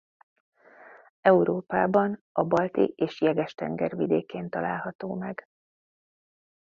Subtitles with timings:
[1.21, 5.47] Európában a Balti- és Jeges-tenger vidékén található meg.